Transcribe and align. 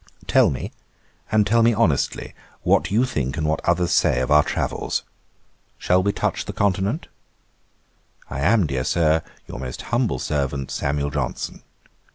'Tell 0.25 0.49
me, 0.49 0.71
and 1.31 1.45
tell 1.45 1.61
me 1.61 1.75
honestly, 1.75 2.33
what 2.63 2.89
you 2.89 3.05
think 3.05 3.37
and 3.37 3.45
what 3.45 3.63
others 3.65 3.91
say 3.91 4.19
of 4.19 4.31
our 4.31 4.41
travels. 4.41 5.03
Shall 5.77 6.01
we 6.01 6.11
touch 6.11 6.45
the 6.45 6.53
continent? 6.53 7.05
'I 8.27 8.39
am, 8.39 8.65
dear 8.65 8.83
Sir, 8.83 9.21
'Your 9.45 9.59
most 9.59 9.83
humble 9.93 10.17
servant, 10.17 10.71
'SAM. 10.71 11.11
JOHNSON.' 11.11 11.61